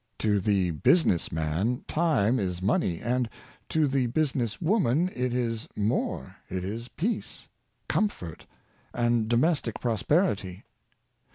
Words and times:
To 0.17 0.39
the 0.39 0.71
business 0.71 1.31
man 1.31 1.85
time 1.87 2.39
is 2.39 2.59
money, 2.59 2.99
and 3.01 3.29
to 3.69 3.87
the 3.87 4.07
business 4.07 4.59
woman 4.59 5.11
it 5.13 5.31
is 5.31 5.67
more— 5.75 6.37
it 6.49 6.63
is 6.63 6.87
peace, 6.87 7.47
comfort, 7.87 8.47
and 8.95 9.29
domestic 9.29 9.79
prosperity. 9.79 10.65